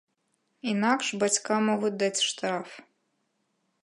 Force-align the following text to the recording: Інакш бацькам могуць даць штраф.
Інакш 0.71 1.11
бацькам 1.23 1.61
могуць 1.71 1.93
даць 2.05 2.25
штраф. 2.31 2.69